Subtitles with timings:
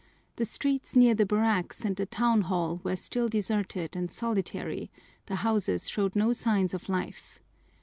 [0.37, 4.89] The streets near the barracks and the town hail were still deserted and solitary,
[5.27, 7.37] the houses showed no signs of life.